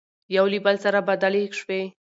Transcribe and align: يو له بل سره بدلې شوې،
يو 0.35 0.45
له 0.51 0.59
بل 0.65 0.75
سره 0.85 0.99
بدلې 1.09 1.43
شوې، 1.59 1.81